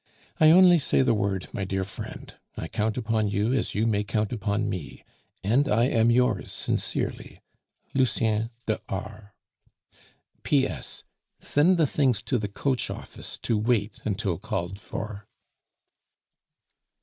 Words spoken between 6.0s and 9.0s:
yours sincerely. "LUCIEN DE